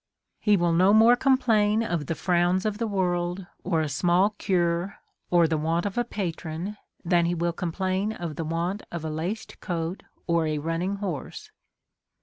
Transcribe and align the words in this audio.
He 0.39 0.57
will 0.57 0.73
no 0.73 0.85
14 0.85 0.87
A 0.87 0.87
SERIOUS 0.87 0.87
CALL 0.87 0.97
TO 0.97 0.97
A 0.97 1.03
more 1.03 1.15
complain 1.15 1.83
of 1.83 2.05
the 2.07 2.15
frowns 2.15 2.65
of 2.65 2.77
the 2.79 2.87
worlds 2.87 3.41
or 3.63 3.81
a 3.81 3.87
small 3.87 4.35
j 4.39 4.53
cure^ 4.55 4.95
or 5.29 5.47
the 5.47 5.59
want 5.59 5.85
of 5.85 5.95
a 5.95 6.03
patron^ 6.03 6.75
than 7.05 7.27
he 7.27 7.35
will 7.35 7.53
complain 7.53 8.11
of 8.11 8.35
the 8.35 8.43
want 8.43 8.81
of 8.91 9.05
a 9.05 9.11
laced 9.11 9.59
coat 9.59 10.01
or 10.25 10.47
a 10.47 10.57
running* 10.57 10.95
horse. 10.95 11.51